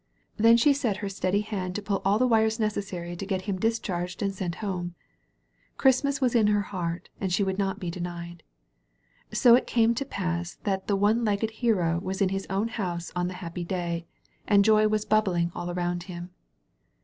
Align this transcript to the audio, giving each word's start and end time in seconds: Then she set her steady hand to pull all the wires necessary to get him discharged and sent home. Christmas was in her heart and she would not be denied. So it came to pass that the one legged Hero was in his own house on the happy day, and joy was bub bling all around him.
Then 0.35 0.57
she 0.57 0.73
set 0.73 0.97
her 1.05 1.09
steady 1.09 1.41
hand 1.41 1.75
to 1.75 1.81
pull 1.83 2.01
all 2.03 2.17
the 2.17 2.25
wires 2.25 2.59
necessary 2.59 3.15
to 3.15 3.23
get 3.23 3.43
him 3.43 3.59
discharged 3.59 4.23
and 4.23 4.33
sent 4.33 4.55
home. 4.55 4.95
Christmas 5.77 6.19
was 6.19 6.33
in 6.33 6.47
her 6.47 6.61
heart 6.63 7.09
and 7.19 7.31
she 7.31 7.43
would 7.43 7.59
not 7.59 7.77
be 7.79 7.91
denied. 7.91 8.41
So 9.31 9.53
it 9.53 9.67
came 9.67 9.93
to 9.93 10.03
pass 10.03 10.55
that 10.63 10.87
the 10.87 10.95
one 10.95 11.23
legged 11.23 11.51
Hero 11.51 11.99
was 11.99 12.19
in 12.19 12.29
his 12.29 12.47
own 12.49 12.69
house 12.69 13.11
on 13.15 13.27
the 13.27 13.35
happy 13.45 13.63
day, 13.63 14.07
and 14.47 14.65
joy 14.65 14.87
was 14.87 15.05
bub 15.05 15.25
bling 15.25 15.51
all 15.53 15.69
around 15.69 16.01
him. 16.01 16.31